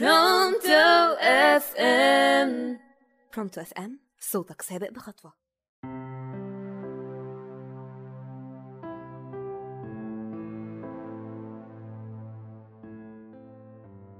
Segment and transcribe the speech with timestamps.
[0.00, 2.78] برونتو FM
[3.36, 5.32] برونتو FM صوتك سابق بخطوة.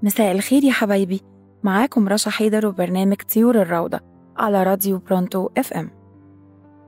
[0.03, 1.21] مساء الخير يا حبايبي.
[1.63, 3.99] معاكم رشا حيدر وبرنامج طيور الروضة
[4.37, 5.91] على راديو برونتو FM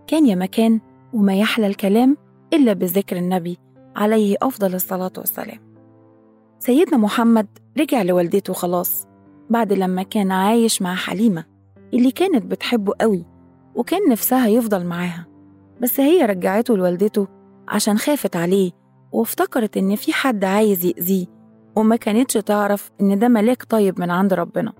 [0.07, 0.81] كان يا مكان
[1.13, 2.17] وما يحلى الكلام
[2.53, 3.57] إلا بذكر النبي
[3.95, 5.64] عليه أفضل الصلاة والسلام.
[6.59, 7.47] سيدنا محمد
[7.79, 9.07] رجع لوالدته خلاص
[9.49, 11.45] بعد لما كان عايش مع حليمة
[11.93, 13.25] اللي كانت بتحبه قوي
[13.75, 15.25] وكان نفسها يفضل معاها.
[15.81, 17.27] بس هي رجعته لوالدته
[17.67, 18.71] عشان خافت عليه
[19.11, 21.25] وافتكرت إن في حد عايز يأذيه
[21.75, 24.73] وما كانتش تعرف إن ده ملاك طيب من عند ربنا.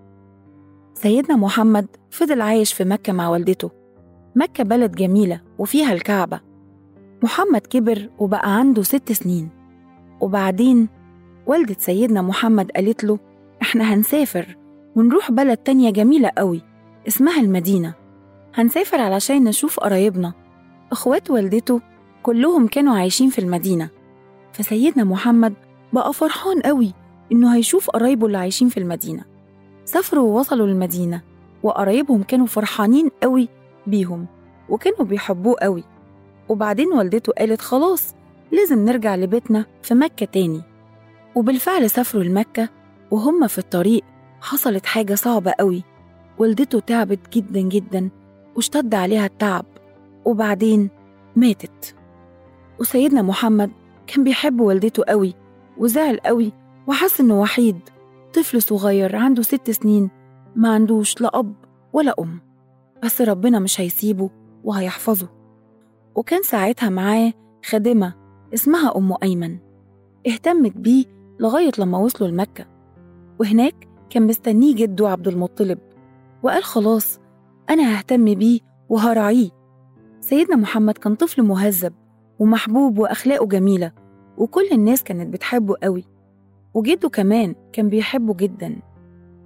[0.94, 3.72] سيدنا محمد فضل عايش في مكة مع والدته.
[4.36, 6.40] مكة بلد جميلة وفيها الكعبة.
[7.24, 9.50] محمد كبر وبقى عنده ست سنين.
[10.22, 10.90] وبعدين
[11.46, 13.20] والدة سيدنا محمد قالت له
[13.62, 14.58] إحنا هنسافر
[14.96, 16.62] ونروح بلد تانية جميلة قوي
[17.08, 17.94] اسمها المدينة.
[18.56, 20.34] هنسافر علشان نشوف قرايبنا.
[20.92, 21.82] إخوات والدته
[22.24, 23.90] كلهم كانوا عايشين في المدينة.
[24.54, 25.54] فسيدنا محمد
[25.94, 26.94] بقى فرحان قوي
[27.32, 29.24] إنه هيشوف قرايبه اللي عايشين في المدينة.
[29.86, 31.22] سافروا ووصلوا المدينة
[31.64, 33.50] وقرايبهم كانوا فرحانين قوي
[33.88, 34.26] بيهم
[34.70, 35.84] وكانوا بيحبوه قوي.
[36.50, 38.16] وبعدين والدته قالت خلاص
[38.52, 40.62] لازم نرجع لبيتنا في مكة تاني.
[41.36, 42.70] وبالفعل سافروا لمكة
[43.12, 44.04] وهم في الطريق
[44.42, 45.84] حصلت حاجة صعبة قوي.
[46.38, 48.10] والدته تعبت جدا جدا
[48.56, 49.66] واشتد عليها التعب
[50.26, 50.90] وبعدين
[51.36, 51.96] ماتت.
[52.80, 53.72] وسيدنا محمد
[54.08, 55.34] كان بيحب والدته قوي
[55.78, 56.54] وزعل قوي
[56.88, 57.80] وحس إنه وحيد.
[58.34, 60.10] طفل صغير عنده ست سنين
[60.56, 61.54] ما عندوش لا أب
[61.94, 62.42] ولا أم
[63.04, 64.30] بس ربنا مش هيسيبه
[64.64, 65.30] وهيحفظه.
[66.16, 67.34] وكان ساعتها معاه
[67.66, 68.14] خادمة
[68.54, 69.58] اسمها أم أيمن.
[70.28, 72.66] اهتمت بيه لغاية لما وصلوا لمكة.
[73.40, 75.80] وهناك كان مستنيه جده عبد المطلب
[76.44, 77.20] وقال خلاص
[77.70, 79.50] أنا ههتم بيه وهراعيه.
[80.22, 81.94] سيدنا محمد كان طفل مهذب
[82.40, 83.92] ومحبوب وأخلاقه جميلة
[84.38, 86.04] وكل الناس كانت بتحبه قوي.
[86.74, 88.76] وجده كمان كان بيحبه جدا.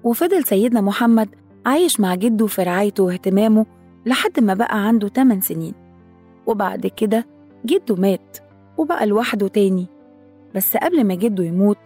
[0.04, 1.30] وفضل سيدنا محمد
[1.66, 3.66] عايش مع جده في رعايته واهتمامه
[4.06, 5.74] لحد ما بقى عنده 8 سنين.
[6.48, 7.26] وبعد كده
[7.66, 8.38] جده مات
[8.78, 9.88] وبقى لوحده تاني.
[10.56, 11.78] بس قبل ما جده يموت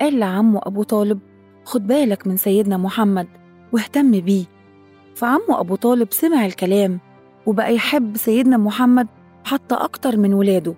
[0.00, 1.18] قال لعمه أبو طالب
[1.64, 3.26] خد بالك من سيدنا محمد
[3.72, 4.44] واهتم بيه.
[5.14, 7.00] فعمه أبو طالب سمع الكلام
[7.46, 9.06] وبقى يحب سيدنا محمد
[9.44, 10.74] حتى أكتر من ولاده.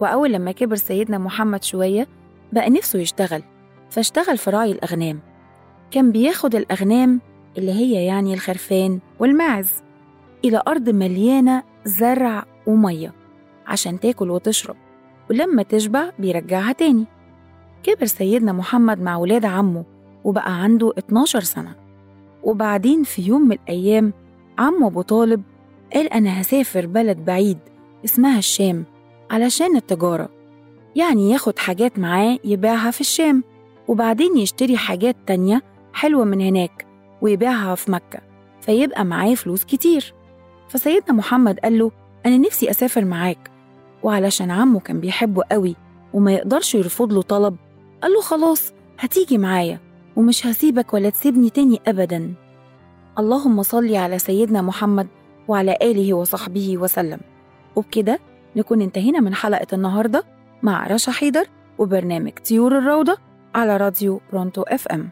[0.00, 2.06] وأول لما كبر سيدنا محمد شوية
[2.52, 3.42] بقى نفسه يشتغل
[3.90, 5.20] فاشتغل في راعي الأغنام.
[5.90, 7.20] كان بياخد الأغنام
[7.58, 9.70] اللي هي يعني الخرفان والماعز
[10.44, 13.12] إلى أرض مليانة زرع ومية
[13.66, 14.76] عشان تاكل وتشرب.
[15.30, 17.04] ولما تشبع بيرجعها تاني.
[17.82, 19.84] كبر سيدنا محمد مع ولاد عمه
[20.24, 21.74] وبقى عنده 12 سنة.
[22.42, 24.12] وبعدين في يوم من الأيام
[24.58, 25.42] عمه أبو طالب
[25.94, 27.58] قال أنا هسافر بلد بعيد
[28.04, 28.84] اسمها الشام
[29.30, 30.28] علشان التجارة.
[30.96, 33.44] يعني ياخد حاجات معاه يبيعها في الشام
[33.88, 36.86] وبعدين يشتري حاجات تانية حلوة من هناك
[37.22, 38.18] ويبيعها في مكة
[38.60, 40.14] فيبقى معاه فلوس كتير.
[40.68, 41.90] فسيدنا محمد قال له
[42.26, 43.50] أنا نفسي أسافر معاك
[44.06, 45.76] وعلشان عمه كان بيحبه قوي
[46.12, 47.56] وما يقدرش يرفض له طلب
[48.02, 49.80] قال له خلاص هتيجي معايا
[50.16, 52.34] ومش هسيبك ولا تسيبني تاني أبدا.
[53.18, 55.06] اللهم صل على سيدنا محمد
[55.48, 57.20] وعلى آله وصحبه وسلم.
[57.76, 58.18] وبكده
[58.56, 60.24] نكون انتهينا من حلقة النهاردة
[60.62, 61.46] مع رشا حيدر
[61.78, 63.16] وبرنامج طيور الروضة
[63.54, 65.10] على راديو برونتو أف إم.